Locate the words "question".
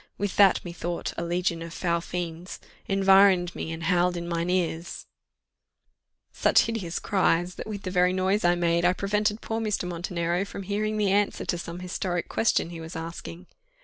12.29-12.71